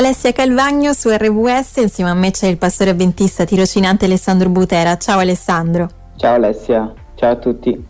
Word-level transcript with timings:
Alessia 0.00 0.32
Calvagno 0.32 0.94
su 0.94 1.10
RWS, 1.10 1.76
insieme 1.76 2.08
a 2.08 2.14
me 2.14 2.30
c'è 2.30 2.46
il 2.46 2.56
pastore 2.56 2.88
avventista 2.88 3.44
tirocinante 3.44 4.06
Alessandro 4.06 4.48
Butera. 4.48 4.96
Ciao 4.96 5.18
Alessandro. 5.18 5.90
Ciao 6.16 6.36
Alessia, 6.36 6.90
ciao 7.16 7.32
a 7.32 7.36
tutti. 7.36 7.86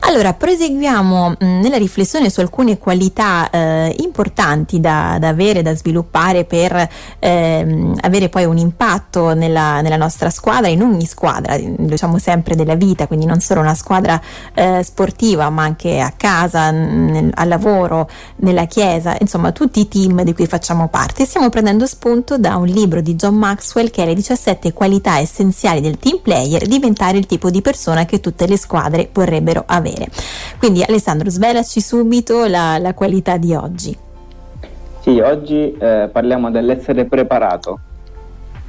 Allora, 0.00 0.32
proseguiamo 0.32 1.30
mm, 1.30 1.60
nella 1.60 1.76
riflessione 1.76 2.30
su 2.30 2.40
alcune 2.40 2.78
qualità 2.78 3.50
eh, 3.50 3.96
importanti 3.98 4.78
da, 4.80 5.18
da, 5.18 5.28
avere, 5.28 5.60
da 5.60 5.74
sviluppare 5.74 6.44
per 6.44 6.88
eh, 7.18 7.92
avere 8.00 8.28
poi 8.28 8.44
un 8.44 8.58
impatto 8.58 9.34
nella, 9.34 9.80
nella, 9.80 9.96
nostra 9.96 10.30
squadra, 10.30 10.68
in 10.68 10.82
ogni 10.82 11.04
squadra, 11.04 11.58
diciamo 11.58 12.18
sempre 12.18 12.54
della 12.54 12.76
vita, 12.76 13.06
quindi 13.08 13.26
non 13.26 13.40
solo 13.40 13.60
una 13.60 13.74
squadra 13.74 14.20
eh, 14.54 14.82
sportiva, 14.84 15.50
ma 15.50 15.64
anche 15.64 16.00
a 16.00 16.12
casa, 16.16 16.70
nel, 16.70 17.30
al 17.34 17.48
lavoro, 17.48 18.08
nella 18.36 18.66
chiesa, 18.66 19.16
insomma 19.18 19.50
tutti 19.50 19.80
i 19.80 19.88
team 19.88 20.22
di 20.22 20.32
cui 20.32 20.46
facciamo 20.46 20.88
parte. 20.88 21.24
Stiamo 21.24 21.50
prendendo 21.50 21.86
spunto 21.86 22.38
da 22.38 22.56
un 22.56 22.66
libro 22.66 23.00
di 23.00 23.16
John 23.16 23.34
Maxwell 23.34 23.90
che 23.90 24.04
è 24.04 24.06
le 24.06 24.14
17 24.14 24.72
qualità 24.72 25.18
essenziali 25.18 25.80
del 25.80 25.98
team 25.98 26.20
player, 26.22 26.66
diventare 26.66 27.18
il 27.18 27.26
tipo 27.26 27.50
di 27.50 27.60
persona 27.60 28.04
che 28.04 28.20
tutte 28.20 28.46
le 28.46 28.56
squadre 28.56 29.10
vorrebbero 29.12 29.64
avere 29.66 29.87
avere. 29.88 30.08
Quindi 30.58 30.82
Alessandro, 30.82 31.30
svelaci 31.30 31.80
subito 31.80 32.46
la, 32.46 32.78
la 32.78 32.94
qualità 32.94 33.36
di 33.36 33.54
oggi. 33.54 33.96
Sì, 35.00 35.20
oggi 35.20 35.76
eh, 35.78 36.08
parliamo 36.12 36.50
dell'essere 36.50 37.04
preparato. 37.04 37.80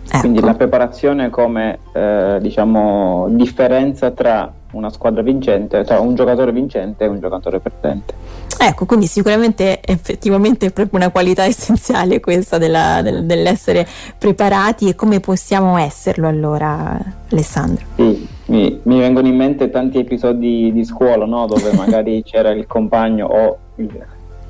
Ecco. 0.05 0.19
Quindi 0.21 0.39
la 0.39 0.55
preparazione 0.55 1.29
come 1.29 1.79
eh, 1.93 2.37
diciamo, 2.41 3.27
differenza 3.29 4.09
tra 4.11 4.51
una 4.71 4.89
squadra 4.89 5.21
vincente, 5.21 5.83
tra 5.83 5.99
un 5.99 6.15
giocatore 6.15 6.51
vincente 6.51 7.03
e 7.03 7.07
un 7.07 7.19
giocatore 7.19 7.59
perdente. 7.59 8.13
Ecco, 8.61 8.85
quindi 8.85 9.05
sicuramente 9.05 9.79
effettivamente 9.81 10.67
è 10.67 10.71
proprio 10.71 10.99
una 10.99 11.09
qualità 11.11 11.45
essenziale 11.45 12.19
questa 12.19 12.57
della, 12.57 13.01
del, 13.01 13.25
dell'essere 13.25 13.87
preparati 14.17 14.89
e 14.89 14.95
come 14.95 15.19
possiamo 15.19 15.77
esserlo 15.77 16.27
allora, 16.27 16.97
Alessandro? 17.29 17.85
Sì, 17.95 18.27
mi, 18.49 18.79
mi, 18.83 18.99
vengono 18.99 19.27
in 19.27 19.35
mente 19.35 19.69
tanti 19.69 19.99
episodi 19.99 20.71
di 20.71 20.83
scuola 20.83 21.25
no? 21.25 21.45
dove 21.45 21.71
magari 21.77 22.23
c'era 22.23 22.51
il 22.51 22.67
compagno 22.67 23.27
o 23.27 23.57
il, 23.75 24.05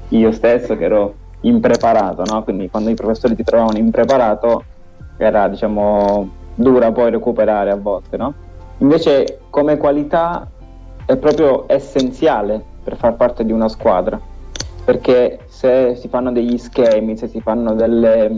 io 0.09 0.31
stesso 0.31 0.75
che 0.75 0.85
ero 0.85 1.13
impreparato, 1.41 2.23
no? 2.25 2.43
quindi 2.43 2.69
quando 2.69 2.89
i 2.89 2.95
professori 2.95 3.35
ti 3.35 3.43
trovavano 3.43 3.77
impreparato 3.77 4.63
era 5.17 5.47
diciamo 5.47 6.29
dura 6.55 6.91
poi 6.91 7.11
recuperare 7.11 7.71
a 7.71 7.75
volte. 7.75 8.17
No? 8.17 8.33
Invece 8.79 9.41
come 9.49 9.77
qualità 9.77 10.47
è 11.05 11.15
proprio 11.17 11.65
essenziale 11.67 12.61
per 12.83 12.95
far 12.95 13.15
parte 13.15 13.45
di 13.45 13.51
una 13.51 13.67
squadra 13.67 14.19
perché 14.89 15.41
se 15.45 15.93
si 15.95 16.07
fanno 16.07 16.31
degli 16.31 16.57
schemi, 16.57 17.15
se 17.15 17.27
si 17.27 17.41
fanno 17.41 17.75
delle 17.75 18.33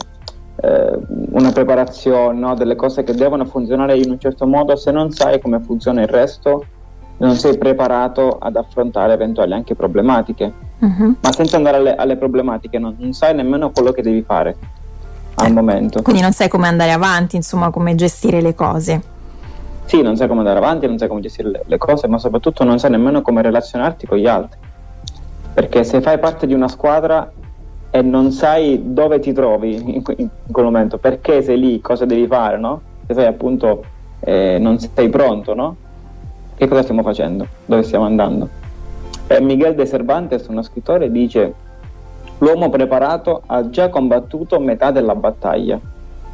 eh, 0.61 0.99
una 1.31 1.51
preparazione, 1.51 2.39
no? 2.39 2.53
delle 2.55 2.75
cose 2.75 3.03
che 3.03 3.13
devono 3.13 3.45
funzionare 3.45 3.97
in 3.97 4.11
un 4.11 4.19
certo 4.19 4.45
modo, 4.45 4.75
se 4.75 4.91
non 4.91 5.11
sai 5.11 5.41
come 5.41 5.59
funziona 5.59 6.01
il 6.01 6.07
resto, 6.07 6.65
non 7.17 7.35
sei 7.35 7.57
preparato 7.57 8.37
ad 8.39 8.55
affrontare 8.55 9.13
eventuali 9.13 9.53
anche 9.53 9.75
problematiche. 9.75 10.53
Uh-huh. 10.79 11.15
Ma 11.19 11.31
senza 11.31 11.57
andare 11.57 11.77
alle, 11.77 11.95
alle 11.95 12.15
problematiche 12.15 12.79
non, 12.79 12.95
non, 12.97 13.13
sai 13.13 13.35
nemmeno 13.35 13.71
quello 13.71 13.91
che 13.91 14.01
devi 14.01 14.21
fare 14.23 14.55
al 15.35 15.47
eh, 15.47 15.51
momento. 15.51 16.01
Quindi 16.01 16.21
non 16.21 16.31
sai 16.31 16.47
come 16.47 16.67
andare 16.67 16.91
avanti, 16.91 17.35
insomma, 17.35 17.69
come 17.69 17.95
gestire 17.95 18.41
le 18.41 18.55
cose. 18.55 19.01
Sì, 19.85 20.01
non 20.01 20.15
sai 20.15 20.27
come 20.27 20.39
andare 20.39 20.59
avanti, 20.59 20.87
non 20.87 20.97
sai 20.97 21.07
come 21.07 21.21
gestire 21.21 21.49
le, 21.49 21.63
le 21.65 21.77
cose, 21.77 22.07
ma 22.07 22.17
soprattutto 22.17 22.63
non 22.63 22.79
sai 22.79 22.91
nemmeno 22.91 23.21
come 23.21 23.41
relazionarti 23.41 24.07
con 24.07 24.17
gli 24.17 24.27
altri. 24.27 24.59
Perché 25.53 25.83
se 25.83 26.01
fai 26.01 26.17
parte 26.17 26.47
di 26.47 26.53
una 26.53 26.67
squadra 26.67 27.31
e 27.93 28.01
non 28.01 28.31
sai 28.31 28.93
dove 28.93 29.19
ti 29.19 29.33
trovi 29.33 29.95
in, 29.95 30.01
quel 30.01 30.65
momento, 30.65 30.97
perché 30.97 31.41
sei 31.41 31.59
lì, 31.59 31.81
cosa 31.81 32.05
devi 32.05 32.25
fare, 32.25 32.57
no? 32.57 32.81
Se 33.05 33.13
sei 33.13 33.25
appunto 33.25 33.83
eh, 34.21 34.57
non 34.59 34.79
sei 34.79 35.09
pronto, 35.09 35.53
no? 35.53 35.75
Che 36.55 36.67
cosa 36.69 36.83
stiamo 36.83 37.03
facendo? 37.03 37.45
Dove 37.65 37.83
stiamo 37.83 38.05
andando? 38.05 38.47
E 39.27 39.41
Miguel 39.41 39.75
de 39.75 39.85
Cervantes, 39.85 40.47
uno 40.47 40.61
scrittore, 40.61 41.11
dice 41.11 41.53
l'uomo 42.37 42.69
preparato 42.69 43.43
ha 43.45 43.69
già 43.69 43.89
combattuto 43.89 44.59
metà 44.59 44.91
della 44.91 45.15
battaglia. 45.15 45.77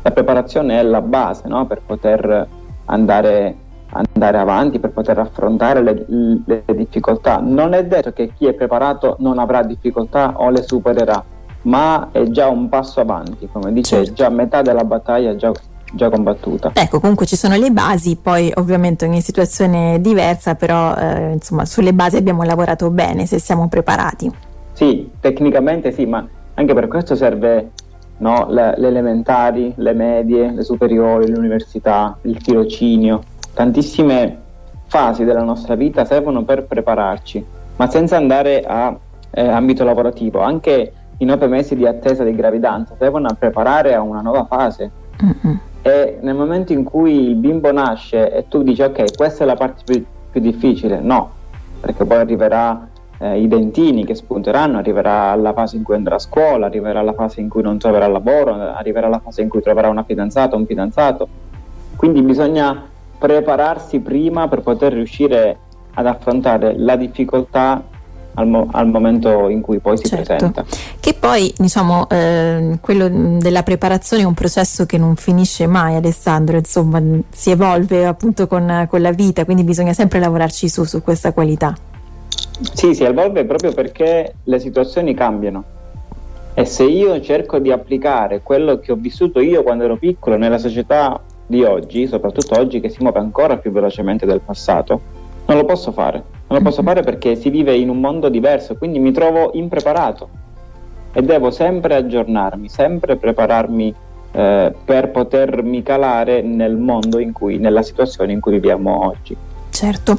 La 0.03 0.11
preparazione 0.11 0.79
è 0.79 0.83
la 0.83 1.01
base 1.01 1.47
no? 1.47 1.65
per 1.65 1.81
poter 1.83 2.47
andare, 2.85 3.55
andare, 3.89 4.37
avanti, 4.37 4.79
per 4.79 4.91
poter 4.91 5.17
affrontare 5.17 5.81
le, 5.81 6.05
le 6.45 6.63
difficoltà. 6.75 7.39
Non 7.39 7.73
è 7.73 7.83
detto 7.83 8.13
che 8.13 8.31
chi 8.33 8.45
è 8.45 8.53
preparato 8.53 9.15
non 9.19 9.39
avrà 9.39 9.63
difficoltà 9.63 10.33
o 10.37 10.49
le 10.49 10.61
supererà 10.61 11.35
ma 11.67 12.09
è 12.11 12.23
già 12.23 12.47
un 12.47 12.69
passo 12.69 13.01
avanti, 13.01 13.47
come 13.51 13.71
dice, 13.73 13.97
certo. 13.97 14.13
già 14.13 14.29
metà 14.29 14.61
della 14.61 14.83
battaglia 14.83 15.35
già, 15.35 15.51
già 15.93 16.09
combattuta. 16.09 16.71
Ecco, 16.73 16.99
comunque 16.99 17.25
ci 17.25 17.35
sono 17.35 17.55
le 17.55 17.71
basi, 17.71 18.15
poi 18.15 18.51
ovviamente 18.55 19.05
ogni 19.05 19.21
situazione 19.21 19.95
è 19.95 19.99
diversa, 19.99 20.55
però 20.55 20.95
eh, 20.95 21.33
insomma 21.33 21.65
sulle 21.65 21.93
basi 21.93 22.15
abbiamo 22.15 22.43
lavorato 22.43 22.89
bene 22.89 23.25
se 23.25 23.39
siamo 23.39 23.67
preparati. 23.67 24.31
Sì, 24.71 25.09
tecnicamente 25.19 25.91
sì, 25.91 26.05
ma 26.05 26.25
anche 26.53 26.73
per 26.73 26.87
questo 26.87 27.15
serve 27.15 27.71
no, 28.19 28.47
le, 28.49 28.75
le 28.77 28.87
elementari, 28.87 29.73
le 29.75 29.93
medie, 29.93 30.51
le 30.51 30.63
superiori, 30.63 31.29
l'università, 31.29 32.17
il 32.21 32.37
tirocinio, 32.41 33.21
tantissime 33.53 34.45
fasi 34.85 35.25
della 35.25 35.43
nostra 35.43 35.75
vita 35.75 36.05
servono 36.05 36.43
per 36.43 36.63
prepararci, 36.63 37.45
ma 37.75 37.89
senza 37.89 38.15
andare 38.15 38.63
a 38.65 38.97
eh, 39.31 39.47
ambito 39.47 39.83
lavorativo, 39.83 40.39
anche 40.39 40.93
i 41.17 41.25
nove 41.25 41.47
mesi 41.47 41.75
di 41.75 41.85
attesa 41.85 42.23
di 42.23 42.35
gravidanza 42.35 42.95
servono 42.97 43.27
a 43.27 43.33
preparare 43.33 43.93
a 43.93 44.01
una 44.01 44.21
nuova 44.21 44.45
fase. 44.45 44.91
Mm-hmm. 45.23 45.55
E 45.81 46.17
nel 46.21 46.35
momento 46.35 46.73
in 46.73 46.83
cui 46.83 47.29
il 47.29 47.35
bimbo 47.35 47.71
nasce 47.71 48.31
e 48.31 48.47
tu 48.47 48.61
dici 48.61 48.81
ok, 48.81 49.15
questa 49.15 49.43
è 49.43 49.47
la 49.47 49.55
parte 49.55 49.83
più, 49.85 50.03
più 50.31 50.41
difficile, 50.41 50.99
no, 50.99 51.31
perché 51.79 52.05
poi 52.05 52.17
arriverà 52.17 52.87
eh, 53.19 53.39
i 53.41 53.47
dentini 53.47 54.05
che 54.05 54.15
spunteranno, 54.15 54.77
arriverà 54.77 55.33
la 55.35 55.53
fase 55.53 55.77
in 55.77 55.83
cui 55.83 55.95
andrà 55.95 56.15
a 56.15 56.19
scuola, 56.19 56.65
arriverà 56.65 57.01
la 57.01 57.13
fase 57.13 57.41
in 57.41 57.49
cui 57.49 57.61
non 57.61 57.77
troverà 57.77 58.07
lavoro, 58.07 58.53
arriverà 58.53 59.07
la 59.07 59.19
fase 59.19 59.41
in 59.41 59.49
cui 59.49 59.61
troverà 59.61 59.89
una 59.89 60.03
fidanzata, 60.03 60.55
un 60.55 60.65
fidanzato. 60.65 61.27
Quindi 61.95 62.21
bisogna 62.21 62.85
prepararsi 63.17 63.99
prima 63.99 64.47
per 64.47 64.61
poter 64.61 64.93
riuscire 64.93 65.57
ad 65.95 66.05
affrontare 66.05 66.77
la 66.77 66.95
difficoltà 66.95 67.81
al, 68.37 68.47
mo- 68.47 68.67
al, 68.71 68.87
momento 68.87 69.49
in 69.49 69.61
cui 69.61 69.79
poi 69.79 69.97
si 69.97 70.05
certo. 70.05 70.35
presenta. 70.35 70.65
Che 70.99 71.13
poi, 71.13 71.53
diciamo, 71.57 72.07
eh, 72.09 72.77
quello 72.81 73.09
della 73.09 73.63
preparazione 73.63 74.23
è 74.23 74.25
un 74.25 74.33
processo 74.33 74.85
che 74.85 74.97
non 74.97 75.15
finisce 75.15 75.67
mai, 75.67 75.95
Alessandro, 75.95 76.57
insomma, 76.57 77.01
si 77.29 77.49
evolve 77.49 78.05
appunto 78.05 78.47
con, 78.47 78.85
con 78.89 79.01
la 79.01 79.11
vita, 79.11 79.43
quindi 79.43 79.63
bisogna 79.63 79.93
sempre 79.93 80.19
lavorarci 80.19 80.69
su, 80.69 80.83
su 80.83 81.01
questa 81.01 81.33
qualità. 81.33 81.75
Sì, 82.73 82.93
si 82.93 83.03
evolve 83.03 83.45
proprio 83.45 83.73
perché 83.73 84.35
le 84.43 84.59
situazioni 84.59 85.13
cambiano. 85.13 85.75
E 86.53 86.65
se 86.65 86.83
io 86.83 87.19
cerco 87.21 87.59
di 87.59 87.71
applicare 87.71 88.41
quello 88.41 88.79
che 88.79 88.91
ho 88.91 88.95
vissuto 88.95 89.39
io 89.39 89.61
quando 89.61 89.83
ero 89.83 89.97
piccolo 89.97 90.37
nella 90.37 90.57
società 90.57 91.19
di 91.45 91.63
oggi, 91.63 92.07
soprattutto 92.07 92.59
oggi 92.59 92.79
che 92.79 92.89
si 92.89 92.97
muove 93.01 93.19
ancora 93.19 93.57
più 93.57 93.71
velocemente 93.71 94.25
del 94.25 94.41
passato, 94.41 95.01
non 95.45 95.57
lo 95.57 95.65
posso 95.65 95.91
fare 95.91 96.35
non 96.47 96.59
lo 96.59 96.61
posso 96.61 96.81
fare 96.81 97.01
perché 97.01 97.35
si 97.35 97.49
vive 97.49 97.75
in 97.75 97.89
un 97.89 97.99
mondo 97.99 98.29
diverso, 98.29 98.75
quindi 98.75 98.99
mi 98.99 99.11
trovo 99.11 99.51
impreparato 99.53 100.29
e 101.11 101.21
devo 101.21 101.51
sempre 101.51 101.95
aggiornarmi, 101.95 102.69
sempre 102.69 103.17
prepararmi 103.17 103.93
eh, 104.31 104.73
per 104.85 105.11
potermi 105.11 105.83
calare 105.83 106.41
nel 106.41 106.75
mondo 106.77 107.19
in 107.19 107.33
cui, 107.33 107.57
nella 107.57 107.81
situazione 107.81 108.31
in 108.31 108.39
cui 108.39 108.53
viviamo 108.53 109.07
oggi. 109.07 109.35
Certo. 109.69 110.17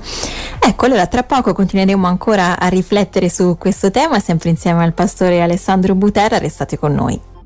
Ecco, 0.61 0.87
allora 0.87 1.07
tra 1.07 1.23
poco 1.23 1.53
continueremo 1.53 2.07
ancora 2.07 2.59
a 2.59 2.69
riflettere 2.69 3.29
su 3.29 3.57
questo 3.59 3.91
tema, 3.91 4.19
sempre 4.19 4.51
insieme 4.51 4.85
al 4.85 4.93
pastore 4.93 5.41
Alessandro 5.41 5.95
Buterra, 5.95 6.39
restate 6.39 6.79
con 6.79 6.95
noi. 6.95 7.38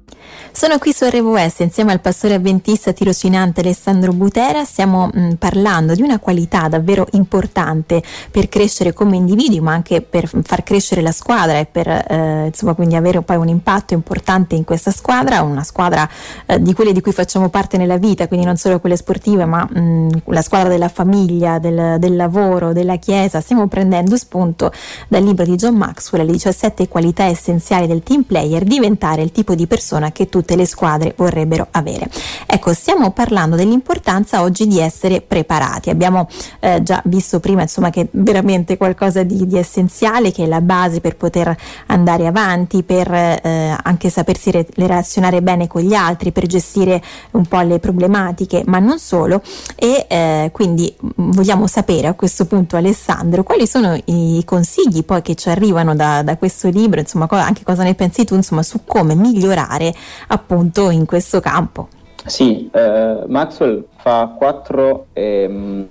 Sono 0.55 0.79
qui 0.79 0.93
su 0.93 1.05
RWS 1.07 1.61
insieme 1.61 1.93
al 1.93 2.01
pastore 2.01 2.35
avventista 2.35 2.93
tirocinante 2.93 3.61
Alessandro 3.61 4.13
Butera, 4.13 4.65
stiamo 4.65 5.09
mh, 5.13 5.21
mm, 5.21 5.31
parlando 5.33 5.95
di 5.95 6.03
una 6.03 6.19
qualità 6.19 6.69
davvero 6.69 7.07
importante 7.13 8.03
per 8.31 8.49
crescere 8.49 8.93
come 8.93 9.17
individui 9.17 9.61
ma 9.61 9.73
anche 9.73 10.03
per 10.03 10.31
far 10.43 10.63
crescere 10.63 11.01
la 11.01 11.11
squadra 11.11 11.59
e 11.59 11.67
per 11.67 11.89
eh, 11.89 12.47
insomma 12.47 12.75
quindi 12.75 12.95
avere 12.95 13.23
poi 13.23 13.37
un 13.37 13.49
impatto 13.49 13.95
importante 13.95 14.55
in 14.55 14.65
questa 14.65 14.91
squadra, 14.91 15.43
una 15.43 15.65
squadra 15.65 16.09
eh, 16.47 16.63
di 16.63 16.73
quelle 16.75 16.93
di 16.93 17.01
cui 17.01 17.13
facciamo 17.13 17.49
parte 17.49 17.77
nella 17.77 17.97
vita, 17.97 18.29
quindi 18.29 18.47
non 18.47 18.57
solo 18.57 18.79
quelle 18.79 18.97
sportive 18.97 19.45
ma 19.45 19.67
mh, 19.69 19.81
mm, 19.81 20.09
la 20.27 20.43
squadra 20.43 20.69
della 20.69 20.89
famiglia, 20.89 21.59
del, 21.59 21.97
del 21.99 22.15
lavoro, 22.15 22.73
della 22.73 22.97
chiesa, 22.97 23.41
stiamo 23.41 23.67
prendendo 23.67 24.17
spunto 24.17 24.71
dal 25.09 25.25
libro 25.25 25.45
di 25.45 25.57
John 25.57 25.77
Maxwell, 25.77 26.25
le 26.25 26.33
17 26.33 26.89
qualità 26.89 27.25
essenziali 27.25 27.87
del 27.87 28.03
team 28.03 28.23
player, 28.23 28.63
diventare 28.65 29.23
il 29.23 29.33
tipo 29.33 29.55
di 29.55 29.67
persona 29.67 30.13
che 30.13 30.23
che 30.23 30.29
tutte 30.43 30.57
le 30.57 30.67
squadre 30.67 31.15
vorrebbero 31.17 31.69
avere. 31.71 32.09
Ecco, 32.47 32.75
stiamo 32.75 33.13
parlando 33.13 33.55
dell'importanza 33.55 34.43
oggi 34.43 34.67
di 34.67 34.81
essere 34.81 35.21
preparati. 35.21 35.89
Abbiamo 35.89 36.29
eh, 36.59 36.83
già 36.83 37.01
visto 37.07 37.39
prima 37.39 37.63
insomma 37.63 37.91
che 37.91 38.09
veramente 38.11 38.77
qualcosa 38.77 39.23
di, 39.23 39.47
di, 39.47 39.57
essenziale, 39.57 40.33
che 40.33 40.45
è 40.45 40.47
la 40.47 40.61
base 40.61 41.01
per 41.01 41.17
poter 41.17 41.57
andare 41.87 42.27
avanti, 42.27 42.83
per 42.83 43.11
eh, 43.13 43.77
anche 43.81 44.11
sapersi 44.11 44.51
re- 44.51 44.67
relazionare 44.75 45.41
bene 45.43 45.69
con 45.69 45.83
gli 45.83 45.95
altri, 45.95 46.33
per 46.33 46.47
gestire 46.47 47.01
un 47.33 47.47
po' 47.47 47.61
le 47.61 47.79
problematiche, 47.79 48.65
ma 48.67 48.81
non 48.81 48.99
solo. 48.99 49.41
E 49.77 50.07
eh, 50.09 50.51
quindi 50.53 50.93
vogliamo 51.15 51.67
sapere 51.69 52.09
a 52.09 52.15
questo 52.15 52.47
punto 52.47 52.77
Alessandro 52.77 53.45
quali 53.45 53.67
sono 53.67 53.97
i 54.07 54.43
consigli 54.45 55.05
poi 55.05 55.23
che 55.23 55.37
ci 55.37 55.49
arrivano 55.49 55.95
da, 55.95 56.23
da 56.23 56.37
questo 56.37 56.69
libro, 56.69 56.99
insomma 56.99 57.29
anche 57.31 57.63
cosa 57.63 57.85
ne 57.85 57.95
pensi 57.95 58.25
tu 58.25 58.35
insomma 58.35 58.63
su 58.63 58.81
come 58.85 59.15
migliorare 59.15 59.95
appunto 60.33 60.91
in 60.91 61.05
questo 61.07 61.41
campo. 61.41 61.89
Sì, 62.25 62.71
eh, 62.73 63.25
Maxwell 63.27 63.85
fa 63.97 64.35
quattro 64.37 65.07
ehm, 65.13 65.89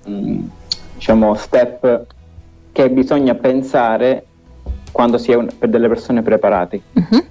diciamo, 0.96 1.36
step 1.36 2.06
che 2.72 2.90
bisogna 2.90 3.36
pensare 3.36 4.26
quando 4.92 5.18
si 5.18 5.32
è 5.32 5.36
un, 5.36 5.50
per 5.58 5.70
delle 5.70 5.88
persone 5.88 6.22
preparate. 6.22 6.82
Uh-huh. 6.94 7.24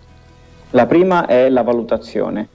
La 0.70 0.86
prima 0.86 1.26
è 1.26 1.48
la 1.48 1.62
valutazione, 1.62 2.48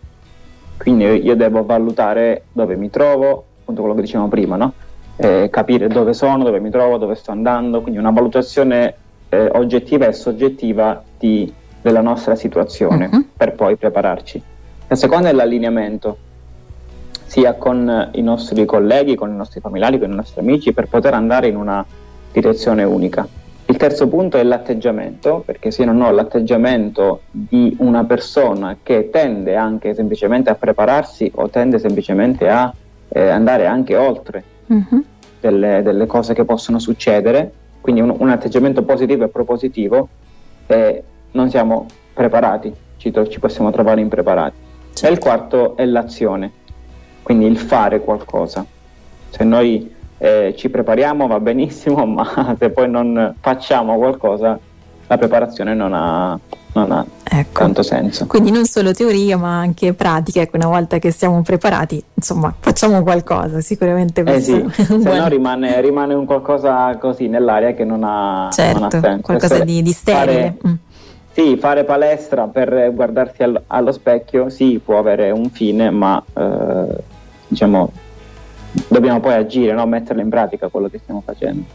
quindi 0.77 1.03
io 1.03 1.35
devo 1.35 1.65
valutare 1.65 2.45
dove 2.51 2.75
mi 2.75 2.89
trovo, 2.89 3.45
appunto 3.61 3.81
quello 3.81 3.95
che 3.95 4.01
dicevamo 4.01 4.29
prima, 4.29 4.55
no? 4.55 4.73
eh, 5.17 5.49
capire 5.51 5.87
dove 5.87 6.13
sono, 6.13 6.43
dove 6.43 6.59
mi 6.59 6.69
trovo, 6.69 6.97
dove 6.97 7.15
sto 7.15 7.31
andando, 7.31 7.81
quindi 7.81 7.99
una 7.99 8.11
valutazione 8.11 8.95
eh, 9.29 9.49
oggettiva 9.53 10.07
e 10.07 10.13
soggettiva 10.13 11.03
di, 11.17 11.51
della 11.85 12.01
nostra 12.01 12.33
situazione 12.33 13.07
uh-huh. 13.11 13.25
per 13.37 13.53
poi 13.53 13.75
prepararci. 13.75 14.41
La 14.87 14.95
seconda 14.95 15.29
è 15.29 15.33
l'allineamento, 15.33 16.17
sia 17.25 17.53
con 17.53 18.09
i 18.13 18.23
nostri 18.23 18.65
colleghi, 18.65 19.13
con 19.13 19.29
i 19.29 19.35
nostri 19.35 19.59
familiari, 19.59 19.99
con 19.99 20.11
i 20.11 20.15
nostri 20.15 20.39
amici, 20.39 20.73
per 20.73 20.87
poter 20.87 21.13
andare 21.13 21.47
in 21.47 21.55
una 21.55 21.85
direzione 22.31 22.81
unica. 22.81 23.27
Il 23.67 23.77
terzo 23.77 24.07
punto 24.07 24.37
è 24.37 24.43
l'atteggiamento, 24.43 25.43
perché 25.45 25.69
se 25.69 25.85
non 25.85 26.01
ho 26.01 26.09
l'atteggiamento 26.09 27.21
di 27.29 27.75
una 27.81 28.03
persona 28.03 28.77
che 28.81 29.11
tende 29.11 29.55
anche 29.55 29.93
semplicemente 29.93 30.49
a 30.49 30.55
prepararsi 30.55 31.31
o 31.35 31.49
tende 31.49 31.77
semplicemente 31.77 32.49
a 32.49 32.73
eh, 33.09 33.29
andare 33.29 33.67
anche 33.67 33.95
oltre 33.95 34.43
uh-huh. 34.65 35.03
delle, 35.39 35.83
delle, 35.83 36.07
cose 36.07 36.33
che 36.33 36.45
possono 36.45 36.79
succedere, 36.79 37.51
quindi 37.81 38.01
un, 38.01 38.15
un 38.17 38.29
atteggiamento 38.29 38.81
positivo 38.81 39.25
e 39.25 39.27
propositivo, 39.27 40.09
eh, 40.65 41.03
non 41.35 41.49
siamo 41.49 41.85
preparati, 42.13 42.73
ci, 42.97 43.13
ci 43.29 43.39
possiamo 43.39 43.69
trovare 43.69 44.01
impreparati. 44.01 44.55
Certo. 44.93 45.05
E 45.05 45.11
il 45.11 45.19
quarto 45.19 45.75
è 45.75 45.85
l'azione, 45.85 46.51
quindi 47.21 47.45
il 47.45 47.57
fare 47.57 47.99
qualcosa. 47.99 48.65
Se 49.29 49.43
noi 49.43 49.93
eh, 50.17 50.53
ci 50.57 50.69
prepariamo 50.69 51.27
va 51.27 51.39
benissimo, 51.39 52.05
ma 52.07 52.55
se 52.57 52.69
poi 52.69 52.89
non 52.89 53.35
facciamo 53.41 53.97
qualcosa, 53.97 54.57
la 55.07 55.17
preparazione 55.17 55.75
non 55.75 55.93
ha, 55.93 56.39
non 56.73 56.91
ha 56.91 57.05
ecco. 57.23 57.59
tanto 57.59 57.83
senso. 57.83 58.25
Quindi 58.25 58.51
non 58.51 58.65
solo 58.65 58.93
teoria 58.93 59.37
ma 59.37 59.59
anche 59.59 59.93
pratica, 59.93 60.41
ecco, 60.41 60.55
una 60.55 60.67
volta 60.67 60.97
che 60.97 61.11
siamo 61.11 61.41
preparati, 61.41 62.01
insomma, 62.13 62.53
facciamo 62.57 63.03
qualcosa, 63.03 63.59
sicuramente 63.61 64.21
eh 64.21 64.41
sì, 64.41 64.65
se 64.71 64.85
buon... 64.97 65.17
no 65.17 65.27
rimane, 65.27 65.79
rimane, 65.81 66.13
un 66.13 66.25
qualcosa 66.25 66.95
così 66.97 67.27
nell'aria 67.27 67.73
che 67.73 67.83
non 67.83 68.03
ha, 68.03 68.49
certo, 68.51 68.79
non 68.79 68.87
ha 68.87 68.99
senso. 68.99 69.21
qualcosa 69.21 69.59
di, 69.63 69.81
di 69.81 69.91
sterile. 69.91 70.55
Fare, 70.59 70.73
mm. 70.73 70.73
Sì, 71.35 71.57
fare 71.57 71.83
palestra 71.83 72.47
per 72.47 72.93
guardarsi 72.93 73.43
al, 73.43 73.61
allo 73.67 73.91
specchio, 73.91 74.49
sì, 74.49 74.79
può 74.81 74.99
avere 74.99 75.31
un 75.31 75.49
fine, 75.49 75.89
ma 75.89 76.23
eh, 76.33 77.03
diciamo 77.49 77.91
dobbiamo 78.87 79.19
poi 79.19 79.33
agire, 79.33 79.73
no? 79.73 79.85
metterlo 79.85 80.21
in 80.21 80.29
pratica 80.29 80.69
quello 80.69 80.87
che 80.87 80.97
stiamo 80.97 81.21
facendo. 81.25 81.65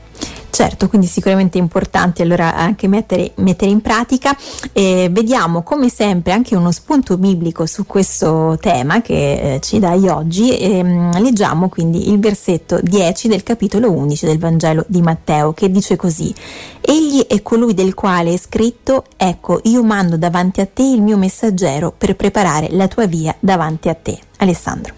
Certo, 0.50 0.88
quindi 0.88 1.06
sicuramente 1.06 1.58
importante 1.58 2.22
allora 2.22 2.54
anche 2.54 2.88
mettere, 2.88 3.32
mettere 3.36 3.70
in 3.70 3.80
pratica. 3.80 4.36
Eh, 4.72 5.08
vediamo 5.10 5.62
come 5.62 5.88
sempre 5.88 6.32
anche 6.32 6.56
uno 6.56 6.72
spunto 6.72 7.16
biblico 7.16 7.66
su 7.66 7.86
questo 7.86 8.58
tema 8.60 9.00
che 9.00 9.54
eh, 9.54 9.60
ci 9.60 9.78
dai 9.78 10.08
oggi. 10.08 10.56
Eh, 10.58 10.82
leggiamo 11.20 11.68
quindi 11.68 12.10
il 12.10 12.18
versetto 12.18 12.80
10 12.82 13.28
del 13.28 13.44
capitolo 13.44 13.92
11 13.92 14.26
del 14.26 14.38
Vangelo 14.38 14.84
di 14.88 15.00
Matteo 15.00 15.52
che 15.52 15.70
dice 15.70 15.94
così. 15.94 16.34
Egli 16.80 17.24
è 17.26 17.40
colui 17.42 17.72
del 17.72 17.94
quale 17.94 18.32
è 18.32 18.36
scritto, 18.36 19.04
ecco 19.16 19.60
io 19.64 19.84
mando 19.84 20.16
davanti 20.16 20.60
a 20.60 20.66
te 20.66 20.82
il 20.82 21.00
mio 21.00 21.16
messaggero 21.16 21.94
per 21.96 22.16
preparare 22.16 22.68
la 22.70 22.88
tua 22.88 23.06
via 23.06 23.34
davanti 23.38 23.88
a 23.88 23.94
te. 23.94 24.18
Alessandro. 24.38 24.94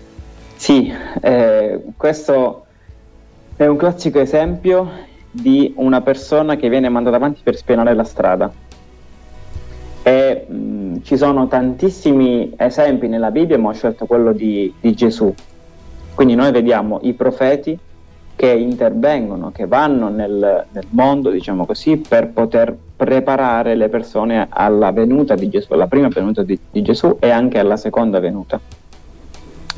Sì, 0.56 0.92
eh, 1.20 1.82
questo 1.96 2.66
è 3.56 3.66
un 3.66 3.76
classico 3.76 4.20
esempio 4.20 5.10
di 5.32 5.72
una 5.76 6.02
persona 6.02 6.56
che 6.56 6.68
viene 6.68 6.88
mandata 6.90 7.16
avanti 7.16 7.40
per 7.42 7.56
spianare 7.56 7.94
la 7.94 8.04
strada. 8.04 8.52
E 10.04 10.46
mh, 10.46 11.02
ci 11.02 11.16
sono 11.16 11.48
tantissimi 11.48 12.52
esempi 12.56 13.08
nella 13.08 13.30
Bibbia, 13.30 13.58
ma 13.58 13.70
ho 13.70 13.72
scelto 13.72 14.06
quello 14.06 14.32
di, 14.32 14.72
di 14.78 14.92
Gesù. 14.92 15.34
Quindi 16.14 16.34
noi 16.34 16.52
vediamo 16.52 17.00
i 17.02 17.14
profeti 17.14 17.78
che 18.36 18.50
intervengono, 18.50 19.52
che 19.52 19.66
vanno 19.66 20.08
nel, 20.08 20.66
nel, 20.70 20.86
mondo, 20.90 21.30
diciamo 21.30 21.64
così, 21.64 21.96
per 21.96 22.28
poter 22.28 22.76
preparare 22.96 23.74
le 23.74 23.88
persone 23.88 24.46
alla 24.50 24.90
venuta 24.90 25.34
di 25.34 25.48
Gesù, 25.48 25.72
alla 25.72 25.86
prima 25.86 26.08
venuta 26.08 26.42
di, 26.42 26.58
di 26.70 26.82
Gesù 26.82 27.16
e 27.20 27.30
anche 27.30 27.58
alla 27.58 27.76
seconda 27.76 28.18
venuta. 28.18 28.60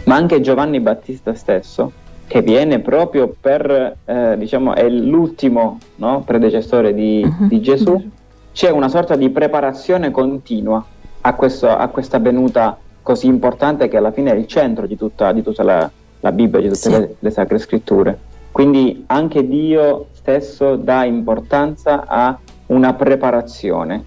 Ma 0.05 0.17
anche 0.17 0.41
Giovanni 0.41 0.81
Battista 0.81 1.35
stesso, 1.35 1.93
che 2.27 2.43
viene 2.43 2.81
proprio 2.81 3.35
per, 3.39 3.97
eh, 4.05 4.37
diciamo, 4.39 4.75
è 4.75 4.89
l'ultimo 4.89 5.79
no, 5.97 6.23
predecessore 6.25 6.95
di, 6.95 7.23
uh-huh. 7.23 7.47
di, 7.47 7.61
Gesù, 7.61 8.11
c'è 8.53 8.71
una 8.71 8.89
sorta 8.89 9.17
di 9.17 9.31
preparazione 9.31 10.11
continua 10.11 10.85
a, 11.21 11.35
questo, 11.35 11.69
a, 11.69 11.87
questa 11.89 12.19
venuta 12.19 12.79
così 13.03 13.27
importante 13.27 13.89
che 13.89 13.97
alla 13.97 14.13
fine 14.13 14.33
è 14.33 14.35
il 14.35 14.47
centro 14.47 14.87
di 14.87 14.97
tutta, 14.97 15.33
di 15.33 15.43
tutta 15.43 15.63
la, 15.63 15.91
la, 16.21 16.33
Bibbia, 16.33 16.61
di 16.61 16.69
tutte 16.69 16.77
sì. 16.77 16.91
le, 16.91 17.15
le 17.19 17.31
sacre 17.31 17.59
scritture. 17.59 18.19
Quindi 18.51 19.05
anche 19.09 19.47
Dio 19.47 20.07
stesso 20.13 20.77
dà 20.77 21.05
importanza 21.05 22.05
a 22.07 22.39
una 22.67 22.95
preparazione 22.95 24.05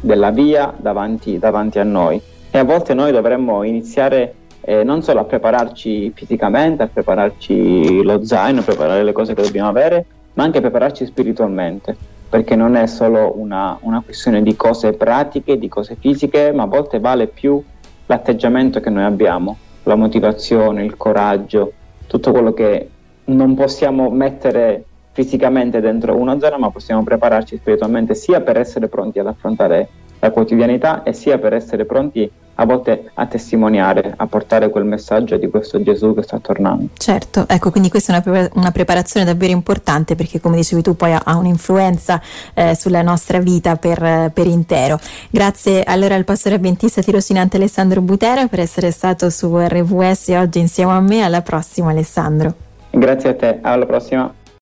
della 0.00 0.30
via 0.30 0.72
davanti, 0.76 1.38
davanti 1.38 1.78
a 1.78 1.84
noi. 1.84 2.20
E 2.50 2.58
a 2.58 2.64
volte 2.64 2.94
noi 2.94 3.12
dovremmo 3.12 3.62
iniziare 3.62 4.34
eh, 4.60 4.84
non 4.84 5.02
solo 5.02 5.20
a 5.20 5.24
prepararci 5.24 6.12
fisicamente, 6.14 6.82
a 6.82 6.88
prepararci 6.88 8.02
lo 8.02 8.24
zaino, 8.24 8.60
a 8.60 8.64
preparare 8.64 9.02
le 9.02 9.12
cose 9.12 9.34
che 9.34 9.42
dobbiamo 9.42 9.68
avere, 9.68 10.04
ma 10.34 10.44
anche 10.44 10.58
a 10.58 10.60
prepararci 10.60 11.06
spiritualmente, 11.06 11.96
perché 12.28 12.56
non 12.56 12.76
è 12.76 12.86
solo 12.86 13.32
una, 13.36 13.76
una 13.82 14.02
questione 14.04 14.42
di 14.42 14.54
cose 14.56 14.92
pratiche, 14.92 15.58
di 15.58 15.68
cose 15.68 15.96
fisiche, 15.98 16.52
ma 16.52 16.64
a 16.64 16.66
volte 16.66 17.00
vale 17.00 17.26
più 17.26 17.62
l'atteggiamento 18.06 18.80
che 18.80 18.90
noi 18.90 19.04
abbiamo, 19.04 19.56
la 19.84 19.94
motivazione, 19.94 20.84
il 20.84 20.96
coraggio, 20.96 21.72
tutto 22.06 22.32
quello 22.32 22.52
che 22.52 22.88
non 23.24 23.54
possiamo 23.54 24.10
mettere 24.10 24.84
fisicamente 25.12 25.80
dentro 25.80 26.16
una 26.16 26.38
zona, 26.38 26.58
ma 26.58 26.70
possiamo 26.70 27.02
prepararci 27.02 27.56
spiritualmente 27.56 28.14
sia 28.14 28.40
per 28.40 28.56
essere 28.56 28.88
pronti 28.88 29.18
ad 29.18 29.26
affrontare 29.26 29.88
la 30.20 30.30
quotidianità 30.30 31.02
e 31.02 31.12
sia 31.12 31.38
per 31.38 31.52
essere 31.54 31.84
pronti 31.84 32.30
a 32.60 32.66
volte 32.66 33.10
a 33.14 33.26
testimoniare, 33.26 34.12
a 34.14 34.26
portare 34.26 34.68
quel 34.68 34.84
messaggio 34.84 35.38
di 35.38 35.48
questo 35.48 35.82
Gesù 35.82 36.14
che 36.14 36.22
sta 36.22 36.38
tornando. 36.38 36.88
Certo, 36.96 37.46
ecco, 37.48 37.70
quindi 37.70 37.88
questa 37.88 38.14
è 38.14 38.28
una, 38.28 38.50
una 38.54 38.70
preparazione 38.70 39.24
davvero 39.24 39.52
importante 39.52 40.14
perché 40.14 40.40
come 40.40 40.56
dicevi 40.56 40.82
tu 40.82 40.94
poi 40.94 41.12
ha, 41.12 41.22
ha 41.24 41.36
un'influenza 41.36 42.20
eh, 42.52 42.74
sulla 42.76 43.00
nostra 43.00 43.38
vita 43.38 43.76
per, 43.76 44.30
per, 44.34 44.46
intero. 44.46 44.98
Grazie 45.30 45.82
allora 45.84 46.14
al 46.14 46.24
pastore 46.24 46.56
avventista 46.56 47.00
tirocinante 47.00 47.56
Alessandro 47.56 48.02
Butera 48.02 48.46
per 48.46 48.60
essere 48.60 48.90
stato 48.90 49.30
su 49.30 49.56
RVS 49.56 50.28
oggi 50.28 50.58
insieme 50.58 50.92
a 50.92 51.00
me, 51.00 51.22
alla 51.22 51.40
prossima 51.40 51.90
Alessandro. 51.90 52.54
Grazie 52.90 53.30
a 53.30 53.34
te, 53.34 53.58
alla 53.62 53.86
prossima. 53.86 54.34